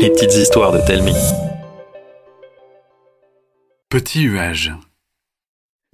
Les 0.00 0.10
petites 0.10 0.34
histoires 0.34 0.72
de 0.72 0.78
Telmi. 0.86 1.14
Petit 3.88 4.22
Huage. 4.22 4.72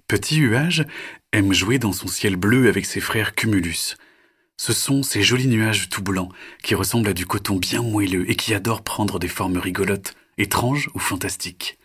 Petit 0.07 0.37
Huage 0.37 0.85
aime 1.31 1.53
jouer 1.53 1.79
dans 1.79 1.91
son 1.91 2.07
ciel 2.07 2.35
bleu 2.35 2.67
avec 2.67 2.85
ses 2.85 2.99
frères 2.99 3.35
Cumulus. 3.35 3.97
Ce 4.57 4.73
sont 4.73 5.03
ces 5.03 5.21
jolis 5.21 5.47
nuages 5.47 5.89
tout 5.89 6.01
blancs 6.01 6.31
qui 6.63 6.75
ressemblent 6.75 7.09
à 7.09 7.13
du 7.13 7.25
coton 7.25 7.57
bien 7.57 7.81
moelleux 7.81 8.29
et 8.29 8.35
qui 8.35 8.53
adorent 8.53 8.83
prendre 8.83 9.19
des 9.19 9.27
formes 9.27 9.57
rigolotes, 9.57 10.15
étranges 10.37 10.89
ou 10.93 10.99
fantastiques. 10.99 11.77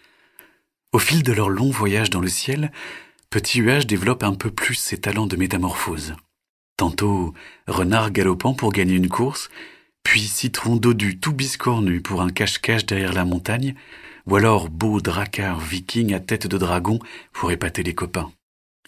Au 0.92 0.98
fil 0.98 1.22
de 1.22 1.32
leur 1.32 1.50
long 1.50 1.70
voyage 1.70 2.10
dans 2.10 2.20
le 2.20 2.28
ciel, 2.28 2.72
Petit 3.30 3.60
Huage 3.60 3.86
développe 3.86 4.22
un 4.22 4.34
peu 4.34 4.50
plus 4.50 4.74
ses 4.74 4.98
talents 4.98 5.26
de 5.26 5.36
métamorphose. 5.36 6.14
Tantôt 6.80 7.34
renard 7.66 8.10
galopant 8.10 8.54
pour 8.54 8.72
gagner 8.72 8.94
une 8.94 9.10
course, 9.10 9.50
puis 10.02 10.22
citron 10.22 10.76
dodu 10.76 11.18
tout 11.18 11.34
biscornu 11.34 12.00
pour 12.00 12.22
un 12.22 12.30
cache-cache 12.30 12.86
derrière 12.86 13.12
la 13.12 13.26
montagne, 13.26 13.74
ou 14.24 14.36
alors 14.36 14.70
beau 14.70 15.02
dracard 15.02 15.60
viking 15.60 16.14
à 16.14 16.20
tête 16.20 16.46
de 16.46 16.56
dragon 16.56 16.98
pour 17.34 17.52
épater 17.52 17.82
les 17.82 17.92
copains. 17.92 18.32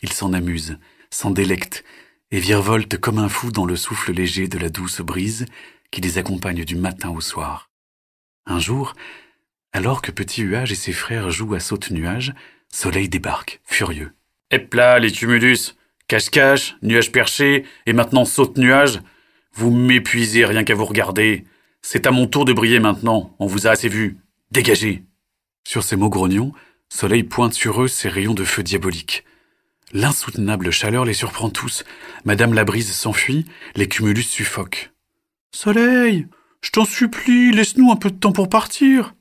Il 0.01 0.11
s'en 0.11 0.33
amuse, 0.33 0.79
s'en 1.11 1.31
délecte, 1.31 1.85
et 2.31 2.41
virevolte 2.41 2.97
comme 2.97 3.19
un 3.19 3.29
fou 3.29 3.53
dans 3.53 3.67
le 3.67 3.77
souffle 3.77 4.13
léger 4.13 4.49
de 4.49 4.57
la 4.57 4.71
douce 4.71 5.03
brise 5.03 5.45
qui 5.91 6.01
les 6.01 6.17
accompagne 6.17 6.65
du 6.65 6.77
matin 6.77 7.11
au 7.11 7.21
soir. 7.21 7.69
Un 8.47 8.59
jour, 8.59 8.95
alors 9.75 10.01
que 10.01 10.13
Petit 10.13 10.41
Huage 10.41 10.73
et 10.73 10.77
ses 10.77 10.95
frères 10.95 11.31
jouent 11.31 11.53
à 11.53 11.61
saute-nuage, 11.61 12.33
Soleil 12.71 13.11
débarque, 13.11 13.61
furieux. 13.65 14.15
Hep 14.51 14.73
là, 14.73 14.99
les 14.99 15.13
tumulus 15.13 15.75
Cache-cache, 16.13 16.77
nuage 16.83 17.11
perché, 17.11 17.65
et 17.87 17.95
maintenant 17.95 18.27
saute-nuage 18.27 19.01
Vous 19.55 19.71
m'épuisez 19.71 20.45
rien 20.45 20.63
qu'à 20.63 20.75
vous 20.75 20.85
regarder. 20.85 21.47
C'est 21.81 22.07
à 22.07 22.11
mon 22.11 22.27
tour 22.27 22.45
de 22.45 22.53
briller 22.53 22.81
maintenant, 22.81 23.35
on 23.39 23.47
vous 23.47 23.67
a 23.67 23.71
assez 23.71 23.89
vu. 23.89 24.19
Dégagez 24.51 25.05
Sur 25.67 25.83
ces 25.83 25.97
mots 25.97 26.11
grognons, 26.11 26.53
Soleil 26.91 27.23
pointe 27.23 27.55
sur 27.55 27.83
eux 27.83 27.89
ses 27.89 28.11
rayons 28.11 28.35
de 28.35 28.45
feu 28.45 28.63
diabolique. 28.63 29.25
L'insoutenable 29.95 30.71
chaleur 30.71 31.07
les 31.07 31.15
surprend 31.15 31.49
tous. 31.49 31.83
Madame 32.27 32.53
la 32.53 32.65
brise 32.65 32.93
s'enfuit, 32.93 33.47
les 33.75 33.89
cumulus 33.89 34.25
suffoquent. 34.25 34.93
Soleil, 35.57 36.27
je 36.61 36.73
t'en 36.73 36.85
supplie, 36.85 37.53
laisse-nous 37.53 37.91
un 37.91 37.97
peu 37.97 38.11
de 38.11 38.19
temps 38.19 38.33
pour 38.33 38.51
partir. 38.51 39.15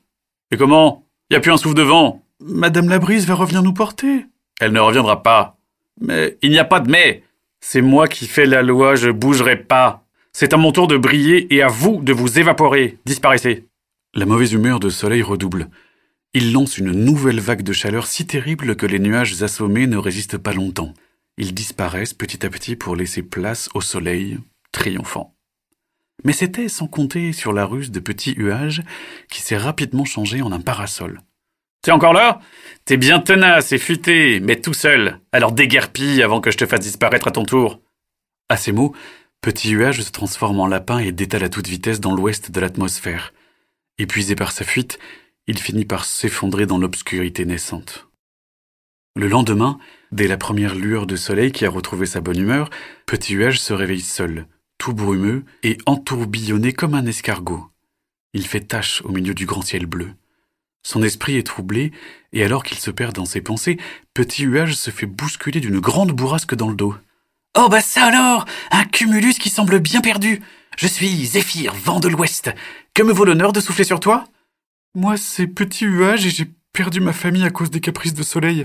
Et 0.50 0.58
comment? 0.58 1.08
Y 1.30 1.36
a 1.36 1.40
plus 1.40 1.52
un 1.52 1.56
souffle 1.56 1.74
de 1.74 1.80
vent? 1.80 2.22
Madame 2.38 2.90
la 2.90 2.98
brise 2.98 3.26
va 3.26 3.32
revenir 3.32 3.62
nous 3.62 3.72
porter. 3.72 4.26
Elle 4.60 4.72
ne 4.72 4.80
reviendra 4.80 5.22
pas. 5.22 5.56
Mais 6.00 6.38
il 6.42 6.50
n'y 6.50 6.58
a 6.58 6.64
pas 6.64 6.80
de 6.80 6.90
mais. 6.90 7.22
C'est 7.60 7.82
moi 7.82 8.08
qui 8.08 8.26
fais 8.26 8.46
la 8.46 8.62
loi, 8.62 8.96
je 8.96 9.10
bougerai 9.10 9.56
pas. 9.56 10.04
C'est 10.32 10.52
à 10.52 10.56
mon 10.56 10.72
tour 10.72 10.88
de 10.88 10.96
briller 10.96 11.54
et 11.54 11.62
à 11.62 11.68
vous 11.68 12.00
de 12.02 12.12
vous 12.12 12.38
évaporer. 12.38 12.98
Disparaissez. 13.04 13.66
La 14.14 14.26
mauvaise 14.26 14.52
humeur 14.52 14.80
de 14.80 14.88
Soleil 14.88 15.22
redouble. 15.22 15.68
Il 16.34 16.52
lance 16.52 16.78
une 16.78 16.92
nouvelle 16.92 17.40
vague 17.40 17.62
de 17.62 17.72
chaleur 17.72 18.06
si 18.06 18.26
terrible 18.26 18.74
que 18.74 18.86
les 18.86 18.98
nuages 18.98 19.42
assommés 19.42 19.86
ne 19.86 19.98
résistent 19.98 20.38
pas 20.38 20.54
longtemps. 20.54 20.94
Ils 21.36 21.54
disparaissent 21.54 22.14
petit 22.14 22.44
à 22.44 22.50
petit 22.50 22.76
pour 22.76 22.96
laisser 22.96 23.22
place 23.22 23.68
au 23.74 23.80
soleil, 23.80 24.38
triomphant. 24.70 25.34
Mais 26.24 26.32
c'était 26.32 26.68
sans 26.68 26.86
compter 26.86 27.32
sur 27.32 27.52
la 27.52 27.64
ruse 27.64 27.90
de 27.90 28.00
Petit 28.00 28.34
Huage 28.34 28.82
qui 29.30 29.40
s'est 29.40 29.56
rapidement 29.56 30.04
changé 30.04 30.40
en 30.40 30.52
un 30.52 30.60
parasol. 30.60 31.20
T'es 31.82 31.90
encore 31.90 32.12
là? 32.12 32.40
T'es 32.84 32.96
bien 32.96 33.18
tenace 33.18 33.72
et 33.72 33.78
futé, 33.78 34.38
mais 34.40 34.60
tout 34.60 34.72
seul. 34.72 35.18
Alors 35.32 35.50
déguerpille 35.50 36.22
avant 36.22 36.40
que 36.40 36.52
je 36.52 36.56
te 36.56 36.66
fasse 36.66 36.80
disparaître 36.80 37.26
à 37.26 37.32
ton 37.32 37.44
tour. 37.44 37.80
À 38.48 38.56
ces 38.56 38.70
mots, 38.70 38.94
Petit 39.40 39.70
Huage 39.70 40.02
se 40.02 40.12
transforme 40.12 40.60
en 40.60 40.68
lapin 40.68 40.98
et 40.98 41.10
détale 41.10 41.42
à 41.42 41.48
toute 41.48 41.66
vitesse 41.66 41.98
dans 41.98 42.14
l'ouest 42.14 42.52
de 42.52 42.60
l'atmosphère. 42.60 43.32
Épuisé 43.98 44.36
par 44.36 44.52
sa 44.52 44.64
fuite, 44.64 45.00
il 45.48 45.58
finit 45.58 45.84
par 45.84 46.04
s'effondrer 46.04 46.66
dans 46.66 46.78
l'obscurité 46.78 47.44
naissante. 47.44 48.06
Le 49.16 49.26
lendemain, 49.26 49.78
dès 50.12 50.28
la 50.28 50.36
première 50.36 50.76
lueur 50.76 51.06
de 51.06 51.16
soleil 51.16 51.50
qui 51.50 51.66
a 51.66 51.70
retrouvé 51.70 52.06
sa 52.06 52.20
bonne 52.20 52.38
humeur, 52.38 52.70
Petit 53.06 53.34
Huage 53.34 53.58
se 53.58 53.72
réveille 53.72 54.00
seul, 54.00 54.46
tout 54.78 54.94
brumeux 54.94 55.44
et 55.64 55.78
entourbillonné 55.86 56.72
comme 56.72 56.94
un 56.94 57.06
escargot. 57.06 57.66
Il 58.34 58.46
fait 58.46 58.60
tache 58.60 59.02
au 59.02 59.10
milieu 59.10 59.34
du 59.34 59.46
grand 59.46 59.62
ciel 59.62 59.86
bleu. 59.86 60.12
Son 60.82 61.02
esprit 61.02 61.36
est 61.36 61.46
troublé, 61.46 61.92
et 62.32 62.44
alors 62.44 62.64
qu'il 62.64 62.78
se 62.78 62.90
perd 62.90 63.14
dans 63.14 63.24
ses 63.24 63.40
pensées, 63.40 63.78
Petit 64.14 64.42
Huage 64.42 64.74
se 64.74 64.90
fait 64.90 65.06
bousculer 65.06 65.60
d'une 65.60 65.80
grande 65.80 66.12
bourrasque 66.12 66.54
dans 66.54 66.68
le 66.68 66.74
dos. 66.74 66.94
Oh 67.56 67.68
bah 67.68 67.80
ça 67.80 68.06
alors 68.06 68.46
Un 68.70 68.84
cumulus 68.84 69.34
qui 69.34 69.50
semble 69.50 69.78
bien 69.78 70.00
perdu 70.00 70.40
Je 70.78 70.86
suis 70.86 71.26
Zéphyr, 71.26 71.74
vent 71.74 72.00
de 72.00 72.08
l'ouest. 72.08 72.50
Que 72.94 73.02
me 73.02 73.12
vaut 73.12 73.24
l'honneur 73.24 73.52
de 73.52 73.60
souffler 73.60 73.84
sur 73.84 74.00
toi? 74.00 74.24
Moi, 74.94 75.16
c'est 75.16 75.46
Petit 75.46 75.84
Huage 75.84 76.26
et 76.26 76.30
j'ai 76.30 76.50
perdu 76.72 77.00
ma 77.00 77.12
famille 77.12 77.44
à 77.44 77.50
cause 77.50 77.70
des 77.70 77.80
caprices 77.80 78.14
de 78.14 78.22
soleil. 78.22 78.64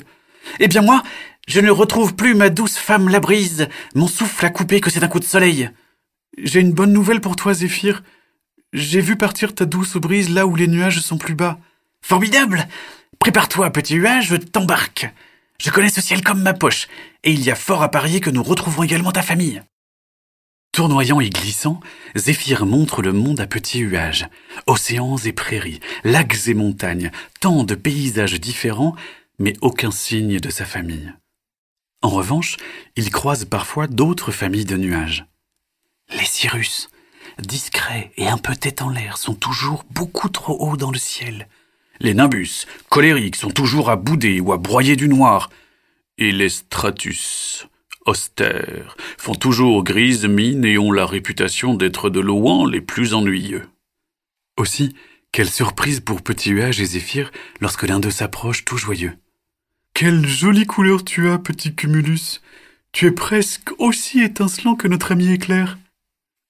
Eh 0.59 0.67
bien 0.67 0.81
moi, 0.81 1.03
je 1.47 1.59
ne 1.59 1.69
retrouve 1.69 2.15
plus 2.15 2.33
ma 2.33 2.49
douce 2.49 2.77
femme 2.77 3.09
la 3.09 3.19
brise. 3.19 3.67
Mon 3.95 4.07
souffle 4.07 4.45
a 4.45 4.49
coupé 4.49 4.79
que 4.79 4.89
c'est 4.89 5.03
un 5.03 5.07
coup 5.07 5.19
de 5.19 5.25
soleil. 5.25 5.69
J'ai 6.37 6.61
une 6.61 6.73
bonne 6.73 6.93
nouvelle 6.93 7.21
pour 7.21 7.35
toi, 7.35 7.53
Zéphyr. 7.53 8.03
J'ai 8.73 9.01
vu 9.01 9.15
partir 9.17 9.53
ta 9.53 9.65
douce 9.65 9.97
brise 9.97 10.29
là 10.29 10.47
où 10.47 10.55
les 10.55 10.67
nuages 10.67 10.99
sont 10.99 11.17
plus 11.17 11.35
bas. 11.35 11.59
Formidable 12.07 12.69
Prépare-toi, 13.19 13.69
petit 13.71 13.95
huage, 13.95 14.27
je 14.27 14.37
t'embarque. 14.37 15.13
Je 15.59 15.69
connais 15.71 15.89
ce 15.89 15.99
ciel 15.99 16.23
comme 16.23 16.41
ma 16.41 16.53
poche, 16.53 16.87
et 17.25 17.33
il 17.33 17.43
y 17.43 17.51
a 17.51 17.55
fort 17.55 17.83
à 17.83 17.91
parier 17.91 18.21
que 18.21 18.29
nous 18.29 18.43
retrouverons 18.43 18.83
également 18.83 19.11
ta 19.11 19.21
famille. 19.21 19.61
Tournoyant 20.71 21.19
et 21.19 21.29
glissant, 21.29 21.81
Zéphyr 22.15 22.65
montre 22.65 23.01
le 23.01 23.11
monde 23.11 23.41
à 23.41 23.45
petit 23.45 23.79
huage. 23.79 24.29
Océans 24.67 25.17
et 25.17 25.33
prairies, 25.33 25.81
lacs 26.05 26.47
et 26.47 26.53
montagnes, 26.53 27.11
tant 27.41 27.65
de 27.65 27.75
paysages 27.75 28.39
différents, 28.39 28.95
mais 29.37 29.55
aucun 29.59 29.91
signe 29.91 30.39
de 30.39 30.49
sa 30.49 30.63
famille. 30.63 31.13
En 32.01 32.09
revanche, 32.09 32.55
il 32.95 33.09
croise 33.09 33.43
parfois 33.43 33.87
d'autres 33.87 34.31
familles 34.31 34.63
de 34.63 34.77
nuages. 34.77 35.25
Les 36.11 36.23
cirrus, 36.23 36.89
discrets 37.37 38.13
et 38.15 38.29
un 38.29 38.37
peu 38.37 38.55
tête 38.55 38.81
en 38.81 38.87
l'air, 38.87 39.17
sont 39.17 39.35
toujours 39.35 39.83
beaucoup 39.89 40.29
trop 40.29 40.55
hauts 40.57 40.77
dans 40.77 40.91
le 40.91 40.99
ciel. 40.99 41.49
Les 41.99 42.13
nimbus, 42.13 42.65
colériques, 42.89 43.35
sont 43.35 43.51
toujours 43.51 43.89
à 43.89 43.95
bouder 43.95 44.39
ou 44.39 44.53
à 44.53 44.57
broyer 44.57 44.95
du 44.95 45.09
noir. 45.09 45.49
Et 46.17 46.31
les 46.31 46.49
stratus, 46.49 47.67
austères, 48.05 48.97
font 49.17 49.35
toujours 49.35 49.83
grise 49.83 50.25
mine 50.25 50.65
et 50.65 50.77
ont 50.77 50.91
la 50.91 51.05
réputation 51.05 51.73
d'être 51.73 52.09
de 52.09 52.19
loin 52.19 52.69
les 52.69 52.81
plus 52.81 53.13
ennuyeux. 53.13 53.67
Aussi, 54.57 54.95
quelle 55.31 55.49
surprise 55.49 55.99
pour 55.99 56.21
Petit 56.21 56.49
Huage 56.49 56.81
et 56.81 56.85
Zéphyr 56.85 57.31
lorsque 57.61 57.83
l'un 57.83 57.99
d'eux 57.99 58.11
s'approche 58.11 58.65
tout 58.65 58.77
joyeux. 58.77 59.13
Quelle 59.93 60.27
jolie 60.27 60.65
couleur 60.65 61.03
tu 61.03 61.29
as, 61.29 61.37
petit 61.37 61.75
Cumulus. 61.75 62.41
Tu 62.91 63.07
es 63.07 63.11
presque 63.11 63.69
aussi 63.79 64.21
étincelant 64.21 64.75
que 64.75 64.87
notre 64.87 65.11
ami 65.11 65.31
Éclair. 65.31 65.77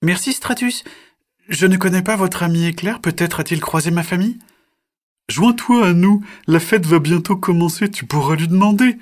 Merci, 0.02 0.34
Stratus. 0.34 0.84
Je 1.50 1.66
ne 1.66 1.78
connais 1.78 2.02
pas 2.02 2.16
votre 2.16 2.44
ami 2.44 2.66
Éclair, 2.66 3.00
peut-être 3.00 3.40
a-t-il 3.40 3.62
croisé 3.62 3.90
ma 3.90 4.04
famille? 4.04 4.38
Joins-toi 5.30 5.86
à 5.86 5.92
nous, 5.92 6.24
la 6.48 6.62
fête 6.62 6.86
va 6.86 7.00
bientôt 7.00 7.36
commencer, 7.36 7.92
tu 7.92 8.06
pourras 8.06 8.38
lui 8.38 8.48
demander. 8.48 8.96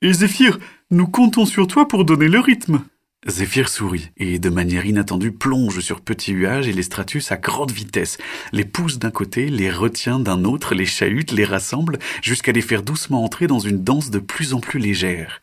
Et 0.00 0.10
Zéphyr, 0.10 0.58
nous 0.90 1.06
comptons 1.06 1.44
sur 1.44 1.66
toi 1.66 1.86
pour 1.86 2.06
donner 2.06 2.28
le 2.28 2.40
rythme. 2.40 2.82
Zéphyr 3.26 3.68
sourit 3.68 4.10
et, 4.16 4.38
de 4.38 4.48
manière 4.48 4.86
inattendue, 4.86 5.32
plonge 5.32 5.80
sur 5.80 6.00
Petit 6.00 6.32
Huage 6.32 6.66
et 6.66 6.72
les 6.72 6.82
Stratus 6.82 7.30
à 7.30 7.36
grande 7.36 7.72
vitesse, 7.72 8.16
les 8.52 8.64
pousse 8.64 8.98
d'un 8.98 9.10
côté, 9.10 9.50
les 9.50 9.70
retient 9.70 10.18
d'un 10.18 10.44
autre, 10.44 10.74
les 10.74 10.86
chahute, 10.86 11.32
les 11.32 11.44
rassemble, 11.44 11.98
jusqu'à 12.22 12.52
les 12.52 12.62
faire 12.62 12.82
doucement 12.82 13.22
entrer 13.22 13.46
dans 13.46 13.58
une 13.58 13.84
danse 13.84 14.10
de 14.10 14.18
plus 14.18 14.54
en 14.54 14.60
plus 14.60 14.78
légère. 14.78 15.42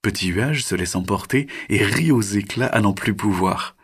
Petit 0.00 0.28
Huage 0.28 0.62
se 0.62 0.76
laisse 0.76 0.94
emporter 0.94 1.48
et 1.70 1.82
rit 1.82 2.12
aux 2.12 2.22
éclats 2.22 2.66
à 2.66 2.80
n'en 2.80 2.92
plus 2.92 3.14
pouvoir. 3.14 3.74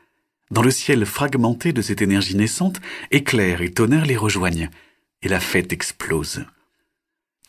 Dans 0.52 0.62
le 0.62 0.70
ciel 0.70 1.04
fragmenté 1.06 1.72
de 1.72 1.82
cette 1.82 2.02
énergie 2.02 2.36
naissante, 2.36 2.80
éclair 3.10 3.62
et 3.62 3.72
tonnerre 3.72 4.06
les 4.06 4.16
rejoignent 4.16 4.70
et 5.22 5.28
la 5.28 5.40
fête 5.40 5.72
explose. 5.72 6.44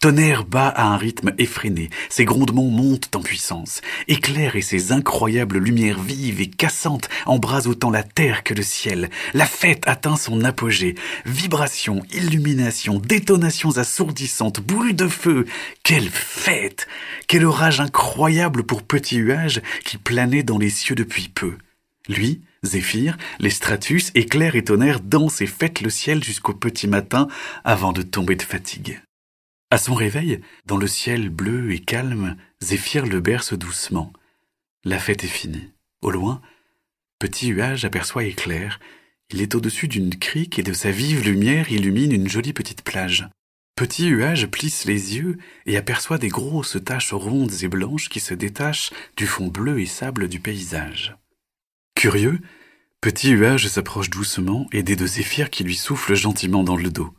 Tonnerre 0.04 0.44
bat 0.44 0.68
à 0.68 0.88
un 0.88 0.98
rythme 0.98 1.34
effréné, 1.38 1.90
ses 2.10 2.26
grondements 2.26 2.70
montent 2.70 3.16
en 3.16 3.22
puissance. 3.22 3.80
Éclair 4.10 4.58
et 4.58 4.62
ses 4.62 4.92
incroyables 4.92 5.60
lumières 5.60 6.02
vives 6.02 6.42
et 6.42 6.50
cassantes 6.50 7.08
embrasent 7.26 7.68
autant 7.68 7.90
la 7.90 8.04
terre 8.04 8.44
que 8.44 8.54
le 8.54 8.64
ciel. 8.64 9.10
La 9.34 9.46
fête 9.46 9.88
atteint 9.88 10.18
son 10.18 10.44
apogée. 10.44 10.96
Vibrations, 11.26 12.04
illuminations, 12.12 13.00
détonations 13.00 13.78
assourdissantes, 13.78 14.60
bruit 14.60 14.94
de 14.94 15.08
feu. 15.08 15.46
Quelle 15.84 16.10
fête! 16.10 16.86
Quel 17.30 17.46
orage 17.46 17.80
incroyable 17.80 18.64
pour 18.64 18.84
Petit 18.84 19.16
Huage 19.16 19.62
qui 19.86 19.98
planait 19.98 20.44
dans 20.44 20.58
les 20.58 20.70
cieux 20.70 20.96
depuis 20.96 21.30
peu. 21.30 21.54
Lui, 22.10 22.42
Zéphyr, 22.64 23.18
les 23.40 23.50
stratus, 23.50 24.12
éclairs 24.16 24.56
et 24.56 24.64
tonnerre 24.64 25.02
dansent 25.02 25.42
et 25.42 25.48
fêtent 25.48 25.82
le 25.82 25.90
ciel 25.90 26.24
jusqu'au 26.24 26.54
petit 26.54 26.88
matin 26.88 27.28
avant 27.64 27.92
de 27.92 28.02
tomber 28.02 28.36
de 28.36 28.42
fatigue. 28.42 29.02
À 29.70 29.78
son 29.78 29.96
réveil, 29.96 30.40
dans 30.66 30.78
le 30.78 30.88
ciel 30.88 31.30
bleu 31.30 31.74
et 31.74 31.80
calme, 31.80 32.38
Zéphyr 32.62 33.06
le 33.06 33.20
berce 33.20 33.54
doucement. 33.54 34.14
La 34.86 35.00
fête 35.00 35.24
est 35.24 35.28
finie. 35.28 35.72
Au 36.02 36.12
loin, 36.12 36.42
Petit 37.20 37.48
Huage 37.48 37.86
aperçoit 37.86 38.26
Éclair. 38.26 38.80
Il 39.30 39.42
est 39.42 39.56
au-dessus 39.56 39.88
d'une 39.88 40.14
crique 40.14 40.60
et 40.60 40.64
de 40.64 40.74
sa 40.74 40.92
vive 40.92 41.24
lumière 41.24 41.72
illumine 41.72 42.12
une 42.12 42.30
jolie 42.30 42.52
petite 42.52 42.84
plage. 42.84 43.30
Petit 43.76 44.08
Huage 44.08 44.48
plisse 44.48 44.86
les 44.86 45.16
yeux 45.16 45.38
et 45.66 45.78
aperçoit 45.78 46.18
des 46.18 46.28
grosses 46.28 46.78
taches 46.84 47.14
rondes 47.14 47.64
et 47.64 47.68
blanches 47.68 48.10
qui 48.10 48.20
se 48.20 48.34
détachent 48.34 48.92
du 49.18 49.26
fond 49.26 49.48
bleu 49.48 49.80
et 49.80 49.86
sable 49.86 50.28
du 50.28 50.40
paysage. 50.40 51.16
Curieux, 51.96 52.40
Petit 53.02 53.32
Huage 53.32 53.68
s'approche 53.68 54.10
doucement, 54.10 54.68
aidé 54.72 54.96
de 54.96 55.06
Zéphyr 55.06 55.50
qui 55.50 55.64
lui 55.64 55.76
souffle 55.76 56.16
gentiment 56.16 56.64
dans 56.64 56.78
le 56.78 56.90
dos. 56.90 57.14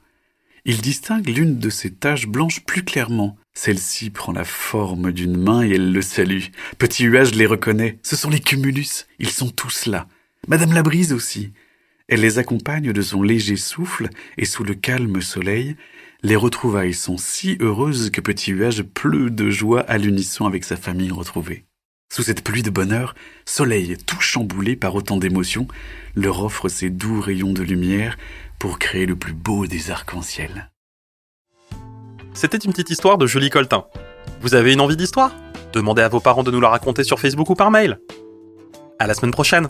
Il 0.65 0.81
distingue 0.81 1.29
l'une 1.29 1.59
de 1.59 1.69
ces 1.69 1.93
taches 1.93 2.26
blanches 2.26 2.65
plus 2.65 2.85
clairement. 2.85 3.37
Celle-ci 3.53 4.11
prend 4.11 4.32
la 4.32 4.44
forme 4.44 5.12
d'une 5.12 5.37
main 5.37 5.62
et 5.62 5.73
elle 5.73 5.93
le 5.93 6.00
salue. 6.00 6.44
Petit 6.79 7.05
Huage 7.05 7.35
les 7.35 7.44
reconnaît. 7.44 7.99
Ce 8.03 8.17
sont 8.17 8.31
les 8.31 8.41
cumulus. 8.41 9.06
Ils 9.19 9.31
sont 9.31 9.50
tous 9.50 9.87
là. 9.87 10.09
Madame 10.49 10.73
la 10.73 10.82
brise 10.82 11.12
aussi. 11.12 11.53
Elle 12.09 12.20
les 12.20 12.38
accompagne 12.38 12.93
de 12.93 13.03
son 13.03 13.23
léger 13.23 13.56
souffle 13.56 14.09
et 14.38 14.44
sous 14.44 14.65
le 14.65 14.75
calme 14.75 15.20
soleil, 15.23 15.77
les 16.23 16.37
retrouvailles 16.37 16.94
sont 16.94 17.19
si 17.19 17.59
heureuses 17.61 18.11
que 18.11 18.23
Petit 18.23 18.53
Huage 18.53 18.82
pleut 18.82 19.31
de 19.31 19.50
joie 19.50 19.81
à 19.81 19.99
l'unisson 19.99 20.47
avec 20.47 20.65
sa 20.65 20.77
famille 20.77 21.11
retrouvée. 21.11 21.65
Sous 22.14 22.22
cette 22.22 22.44
pluie 22.44 22.62
de 22.62 22.70
bonheur, 22.70 23.16
Soleil, 23.44 23.96
tout 23.96 24.20
chamboulé 24.20 24.76
par 24.76 24.94
autant 24.94 25.16
d'émotions, 25.16 25.66
leur 26.14 26.44
offre 26.44 26.69
ses 26.69 26.88
doux 26.88 27.20
rayons 27.20 27.52
de 27.52 27.62
lumière 27.62 28.16
pour 28.61 28.78
créer 28.78 29.05
le 29.05 29.16
plus 29.16 29.32
beau 29.32 29.66
des 29.66 29.90
arcs-en-ciel. 29.90 30.70
C'était 32.32 32.58
une 32.58 32.70
petite 32.70 32.90
histoire 32.90 33.19
de 33.19 33.26
Julie 33.26 33.50
Coltin. 33.50 33.87
Vous 34.43 34.55
avez 34.55 34.72
une 34.72 34.81
envie 34.81 34.96
d'histoire? 34.96 35.34
Demandez 35.72 36.02
à 36.02 36.08
vos 36.08 36.20
parents 36.20 36.44
de 36.44 36.52
nous 36.52 36.61
la 36.61 36.69
raconter 36.69 37.02
sur 37.02 37.19
Facebook 37.19 37.50
ou 37.50 37.56
par 37.56 37.72
mail. 37.72 37.99
À 39.00 39.08
la 39.08 39.14
semaine 39.14 39.32
prochaine 39.32 39.67